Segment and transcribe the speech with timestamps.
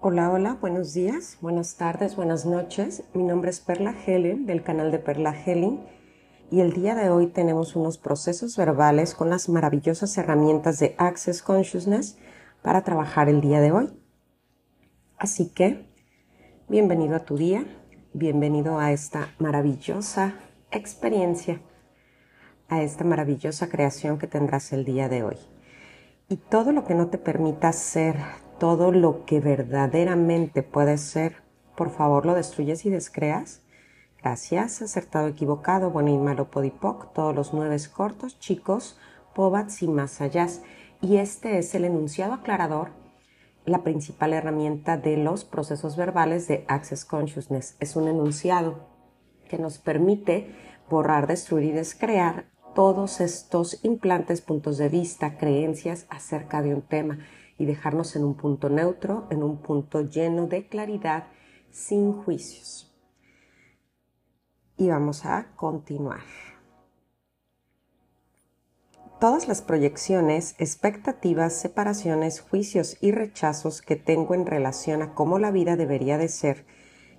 [0.00, 3.02] Hola, hola, buenos días, buenas tardes, buenas noches.
[3.14, 5.80] Mi nombre es Perla Helen del canal de Perla Helen
[6.52, 11.42] y el día de hoy tenemos unos procesos verbales con las maravillosas herramientas de Access
[11.42, 12.16] Consciousness
[12.62, 13.90] para trabajar el día de hoy.
[15.16, 15.92] Así que,
[16.68, 17.66] bienvenido a tu día,
[18.12, 20.36] bienvenido a esta maravillosa
[20.70, 21.60] experiencia,
[22.68, 25.38] a esta maravillosa creación que tendrás el día de hoy.
[26.28, 28.14] Y todo lo que no te permita ser
[28.58, 31.36] todo lo que verdaderamente puede ser,
[31.76, 33.62] por favor lo destruyes y descreas.
[34.20, 38.98] Gracias, acertado, equivocado, bueno y malo, podipoc, todos los nueve cortos, chicos,
[39.34, 40.48] pobats y más allá.
[41.00, 42.90] Y este es el enunciado aclarador,
[43.64, 47.76] la principal herramienta de los procesos verbales de Access Consciousness.
[47.78, 48.88] Es un enunciado
[49.48, 50.52] que nos permite
[50.90, 57.18] borrar, destruir y descrear todos estos implantes, puntos de vista, creencias acerca de un tema
[57.58, 61.26] y dejarnos en un punto neutro, en un punto lleno de claridad,
[61.70, 62.96] sin juicios.
[64.76, 66.22] Y vamos a continuar.
[69.20, 75.50] Todas las proyecciones, expectativas, separaciones, juicios y rechazos que tengo en relación a cómo la
[75.50, 76.64] vida debería de ser,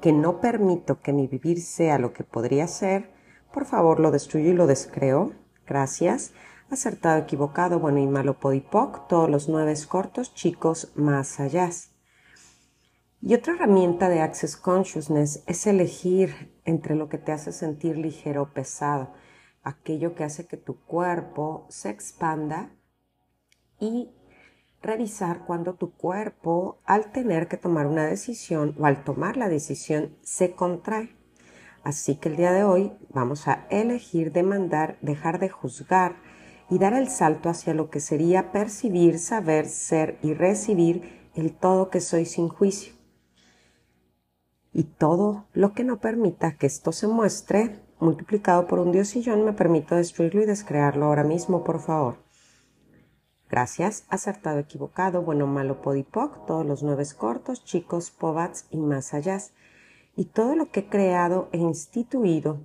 [0.00, 3.10] que no permito que mi vivir sea lo que podría ser,
[3.52, 5.32] por favor lo destruyo y lo descreo.
[5.66, 6.32] Gracias
[6.74, 11.70] acertado, equivocado, bueno y malo, podipoc, todos los nueve cortos, chicos, más allá.
[13.22, 18.42] Y otra herramienta de Access Consciousness es elegir entre lo que te hace sentir ligero
[18.42, 19.12] o pesado,
[19.62, 22.70] aquello que hace que tu cuerpo se expanda
[23.78, 24.10] y
[24.82, 30.16] revisar cuando tu cuerpo, al tener que tomar una decisión o al tomar la decisión,
[30.22, 31.16] se contrae.
[31.82, 36.16] Así que el día de hoy vamos a elegir demandar, dejar de juzgar,
[36.70, 41.90] y dar el salto hacia lo que sería percibir, saber, ser y recibir el todo
[41.90, 42.94] que soy sin juicio.
[44.72, 49.52] Y todo lo que no permita que esto se muestre, multiplicado por un diosillón, me
[49.52, 52.18] permito destruirlo y descrearlo ahora mismo, por favor.
[53.48, 59.38] Gracias, acertado, equivocado, bueno, malo, podipoc, todos los nueve cortos, chicos, pobats y más allá.
[60.14, 62.60] Y todo lo que he creado e instituido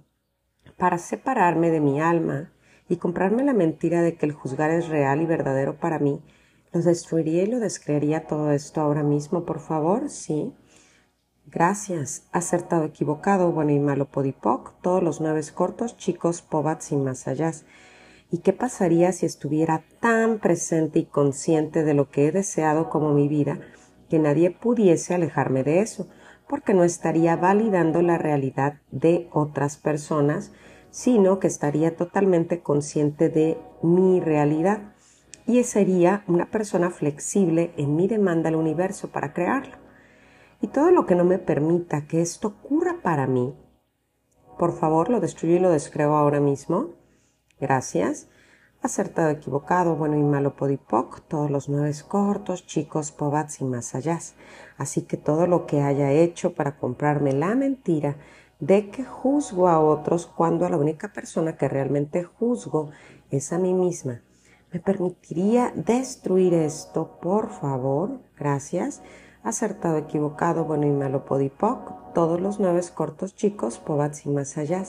[0.78, 2.52] para separarme de mi alma,
[2.88, 6.22] y comprarme la mentira de que el juzgar es real y verdadero para mí,
[6.72, 10.10] ¿lo destruiría y lo descreería todo esto ahora mismo, por favor?
[10.10, 10.54] Sí.
[11.48, 12.28] Gracias.
[12.32, 17.52] Acertado, equivocado, bueno y malo, podipoc, todos los nueve cortos, chicos, pobats y más allá.
[18.32, 23.14] ¿Y qué pasaría si estuviera tan presente y consciente de lo que he deseado como
[23.14, 23.60] mi vida
[24.10, 26.08] que nadie pudiese alejarme de eso?
[26.50, 30.52] Porque no estaría validando la realidad de otras personas,
[30.96, 34.94] sino que estaría totalmente consciente de mi realidad
[35.46, 39.76] y sería una persona flexible en mi demanda al universo para crearlo.
[40.62, 43.54] Y todo lo que no me permita que esto ocurra para mí,
[44.58, 46.92] por favor lo destruyo y lo descreo ahora mismo.
[47.60, 48.30] Gracias.
[48.82, 54.18] Acertado, equivocado, bueno y malo, podipoc, todos los nueve cortos, chicos, pobats y más allá.
[54.78, 58.16] Así que todo lo que haya hecho para comprarme la mentira
[58.60, 62.92] de que juzgo a otros cuando a la única persona que realmente juzgo
[63.30, 64.22] es a mí misma.
[64.72, 68.20] ¿Me permitiría destruir esto, por favor?
[68.38, 69.02] Gracias.
[69.44, 74.84] Acertado, equivocado, bueno y malo, podipoc, todos los nueve cortos chicos, pobats y más allá.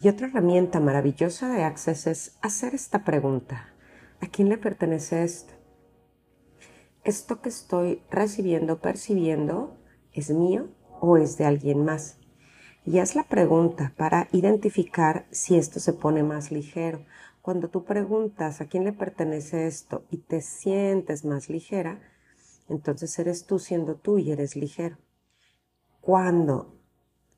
[0.00, 3.68] Y otra herramienta maravillosa de Access es hacer esta pregunta.
[4.20, 5.54] ¿A quién le pertenece esto?
[7.04, 9.76] ¿Esto que estoy recibiendo, percibiendo,
[10.12, 10.68] es mío
[11.00, 12.17] o es de alguien más?
[12.88, 17.04] Y haz la pregunta para identificar si esto se pone más ligero.
[17.42, 22.00] Cuando tú preguntas a quién le pertenece esto y te sientes más ligera,
[22.66, 24.96] entonces eres tú siendo tú y eres ligero.
[26.00, 26.78] Cuando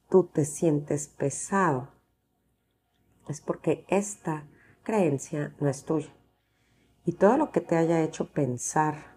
[0.09, 1.89] tú te sientes pesado,
[3.28, 4.47] es porque esta
[4.84, 6.15] creencia no es tuya.
[7.05, 9.16] Y todo lo que te haya hecho pensar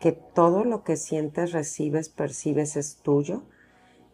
[0.00, 3.44] que todo lo que sientes, recibes, percibes es tuyo,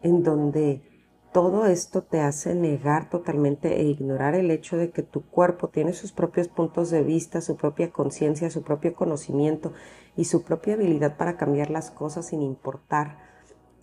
[0.03, 0.92] en donde
[1.33, 5.93] todo esto te hace negar totalmente e ignorar el hecho de que tu cuerpo tiene
[5.93, 9.73] sus propios puntos de vista, su propia conciencia, su propio conocimiento
[10.15, 13.17] y su propia habilidad para cambiar las cosas sin importar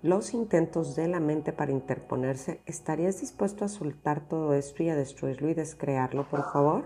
[0.03, 2.63] los intentos de la mente para interponerse.
[2.67, 6.85] ¿Estarías dispuesto a soltar todo esto y a destruirlo y descrearlo, por favor?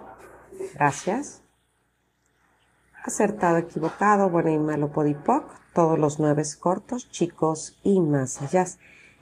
[0.74, 1.42] Gracias.
[3.04, 5.44] Acertado, equivocado, bueno y malo, podipoc,
[5.74, 8.64] todos los nueve cortos, chicos y más allá.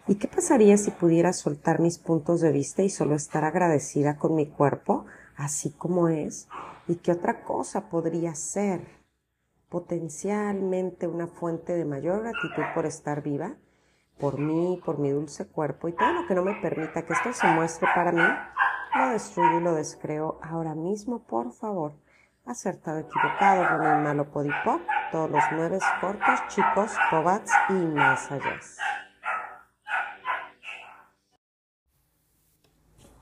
[0.07, 4.35] ¿Y qué pasaría si pudiera soltar mis puntos de vista y solo estar agradecida con
[4.35, 5.07] mi cuerpo,
[5.37, 6.49] así como es?
[6.89, 9.03] ¿Y qué otra cosa podría ser?
[9.73, 13.55] potencialmente una fuente de mayor gratitud por estar viva,
[14.21, 17.33] por mí, por mi dulce cuerpo y todo lo que no me permita que esto
[17.33, 18.23] se muestre para mí,
[18.95, 21.95] lo destruyo y lo descreo ahora mismo, por favor.
[22.45, 28.61] Acertado, equivocado, bueno y malo, podipoc, todos los nueve cortos, chicos, pobats y más allá.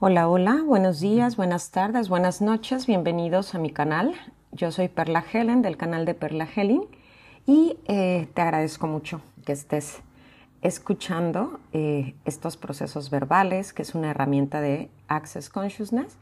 [0.03, 4.15] Hola, hola, buenos días, buenas tardes, buenas noches, bienvenidos a mi canal.
[4.51, 6.87] Yo soy Perla Helen del canal de Perla Helen
[7.45, 10.01] y eh, te agradezco mucho que estés
[10.63, 16.17] escuchando eh, estos procesos verbales, que es una herramienta de Access Consciousness.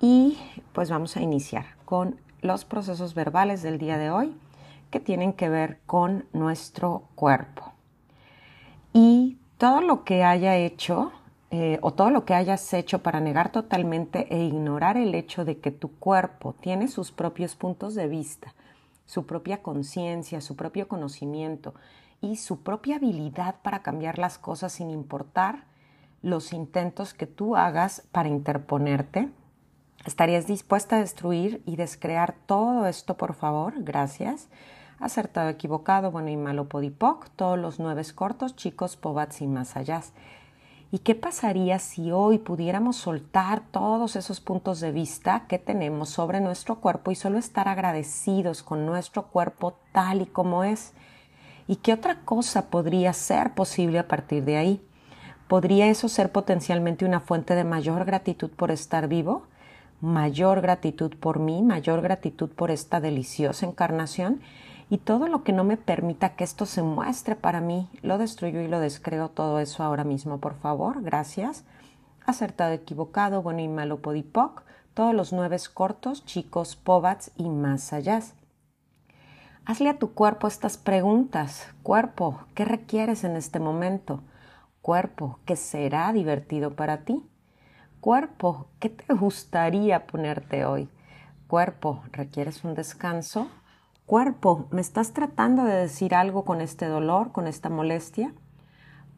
[0.00, 0.36] Y
[0.72, 4.36] pues vamos a iniciar con los procesos verbales del día de hoy
[4.90, 7.72] que tienen que ver con nuestro cuerpo.
[8.92, 11.12] Y todo lo que haya hecho
[11.52, 15.58] eh, o todo lo que hayas hecho para negar totalmente e ignorar el hecho de
[15.58, 18.54] que tu cuerpo tiene sus propios puntos de vista,
[19.04, 21.74] su propia conciencia, su propio conocimiento
[22.20, 25.64] y su propia habilidad para cambiar las cosas sin importar
[26.22, 29.28] los intentos que tú hagas para interponerte.
[30.06, 33.74] ¿Estarías dispuesta a destruir y descrear todo esto, por favor?
[33.82, 34.48] Gracias.
[34.98, 40.02] Acertado, equivocado, bueno y malo, podipoc, todos los nueve cortos, chicos, pobats y más allá.
[40.92, 46.40] ¿Y qué pasaría si hoy pudiéramos soltar todos esos puntos de vista que tenemos sobre
[46.40, 50.92] nuestro cuerpo y solo estar agradecidos con nuestro cuerpo tal y como es?
[51.68, 54.82] ¿Y qué otra cosa podría ser posible a partir de ahí?
[55.46, 59.46] ¿Podría eso ser potencialmente una fuente de mayor gratitud por estar vivo?
[60.00, 61.62] ¿Mayor gratitud por mí?
[61.62, 64.40] ¿Mayor gratitud por esta deliciosa encarnación?
[64.90, 68.60] Y todo lo que no me permita que esto se muestre para mí, lo destruyo
[68.60, 71.00] y lo descreo todo eso ahora mismo, por favor.
[71.00, 71.64] Gracias.
[72.26, 78.20] Acertado, equivocado, bueno y malo, podipoc, todos los nueve cortos, chicos, pobats y más allá.
[79.64, 81.68] Hazle a tu cuerpo estas preguntas.
[81.84, 84.24] Cuerpo, ¿qué requieres en este momento?
[84.82, 87.24] Cuerpo, ¿qué será divertido para ti?
[88.00, 90.88] Cuerpo, ¿qué te gustaría ponerte hoy?
[91.46, 93.48] Cuerpo, ¿requieres un descanso?
[94.10, 98.34] Cuerpo, ¿me estás tratando de decir algo con este dolor, con esta molestia?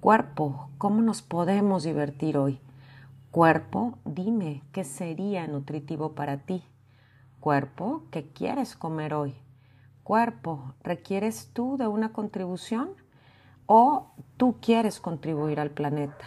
[0.00, 2.60] Cuerpo, ¿cómo nos podemos divertir hoy?
[3.30, 6.62] Cuerpo, dime qué sería nutritivo para ti.
[7.40, 9.34] Cuerpo, ¿qué quieres comer hoy?
[10.04, 12.90] Cuerpo, ¿requieres tú de una contribución
[13.64, 16.26] o tú quieres contribuir al planeta?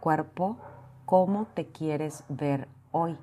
[0.00, 0.58] Cuerpo,
[1.06, 3.16] ¿cómo te quieres ver hoy?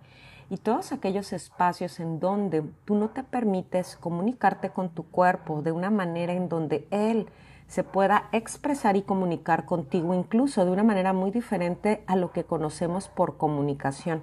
[0.50, 5.72] Y todos aquellos espacios en donde tú no te permites comunicarte con tu cuerpo de
[5.72, 7.28] una manera en donde él
[7.68, 12.44] se pueda expresar y comunicar contigo incluso de una manera muy diferente a lo que
[12.44, 14.22] conocemos por comunicación.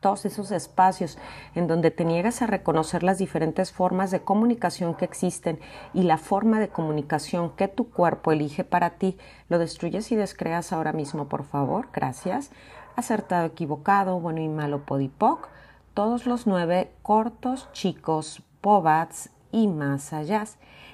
[0.00, 1.16] Todos esos espacios
[1.54, 5.60] en donde te niegas a reconocer las diferentes formas de comunicación que existen
[5.94, 9.16] y la forma de comunicación que tu cuerpo elige para ti,
[9.48, 11.88] lo destruyes y descreas ahora mismo, por favor.
[11.92, 12.50] Gracias
[12.96, 15.48] acertado, equivocado, bueno y malo, podipoc,
[15.94, 20.44] todos los nueve cortos, chicos, pobats y más allá.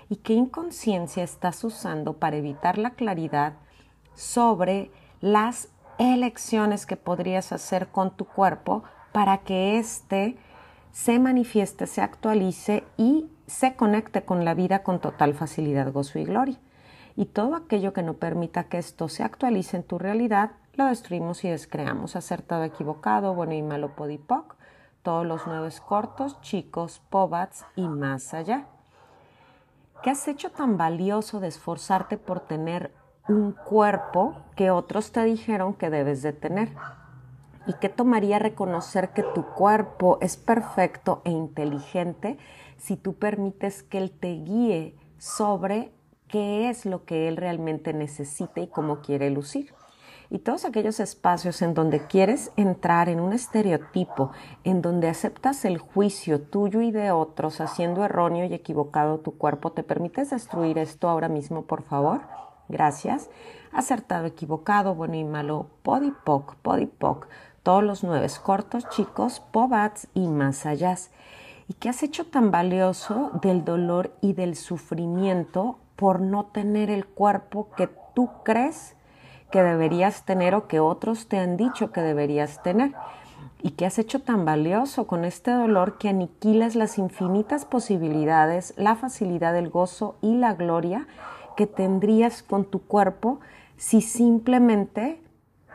[0.08, 3.54] ¿Y qué inconsciencia estás usando para evitar la claridad
[4.14, 4.90] sobre
[5.20, 5.68] las
[5.98, 10.36] elecciones que podrías hacer con tu cuerpo para que éste
[10.92, 16.24] se manifieste, se actualice y se conecte con la vida con total facilidad, gozo y
[16.24, 16.58] gloria?
[17.16, 21.44] Y todo aquello que no permita que esto se actualice en tu realidad, lo destruimos
[21.44, 22.14] y descreamos.
[22.14, 24.54] Acertado, equivocado, bueno y malo, podipoc,
[25.02, 28.68] todos los nueve cortos, chicos, pobats y más allá.
[30.02, 32.92] ¿Qué has hecho tan valioso de esforzarte por tener
[33.28, 36.72] un cuerpo que otros te dijeron que debes de tener?
[37.66, 42.38] ¿Y qué tomaría reconocer que tu cuerpo es perfecto e inteligente
[42.76, 45.92] si tú permites que él te guíe sobre
[46.28, 49.74] qué es lo que él realmente necesita y cómo quiere lucir?
[50.30, 54.32] Y todos aquellos espacios en donde quieres entrar en un estereotipo,
[54.64, 59.72] en donde aceptas el juicio tuyo y de otros, haciendo erróneo y equivocado tu cuerpo,
[59.72, 62.20] ¿te permites destruir esto ahora mismo, por favor?
[62.68, 63.30] Gracias.
[63.72, 67.28] Acertado, equivocado, bueno y malo, podipoc, podipoc,
[67.62, 70.96] todos los nueve cortos, chicos, pobats y más allá.
[71.68, 77.06] ¿Y qué has hecho tan valioso del dolor y del sufrimiento por no tener el
[77.06, 78.96] cuerpo que tú crees
[79.50, 82.92] que deberías tener o que otros te han dicho que deberías tener
[83.62, 88.94] y que has hecho tan valioso con este dolor que aniquilas las infinitas posibilidades, la
[88.94, 91.06] facilidad, el gozo y la gloria
[91.56, 93.40] que tendrías con tu cuerpo
[93.76, 95.20] si simplemente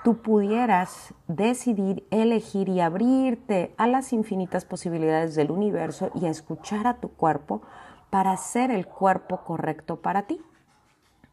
[0.03, 6.88] tú pudieras decidir, elegir y abrirte a las infinitas posibilidades del universo y a escuchar
[6.88, 7.62] a tu cuerpo
[8.10, 10.39] para ser el cuerpo correcto para ti.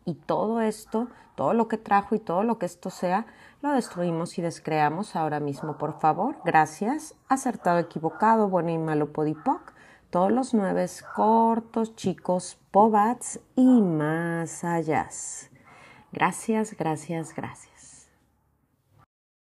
[0.05, 3.27] Y todo esto, todo lo que trajo y todo lo que esto sea,
[3.63, 6.37] lo destruimos y descreamos ahora mismo, por favor.
[6.45, 7.15] Gracias.
[7.29, 9.73] Acertado, equivocado, bueno y malo, podipoc.
[10.11, 15.09] Todos los nueve cortos, chicos, pobats y más allá.
[16.13, 17.70] Gracias, gracias, gracias.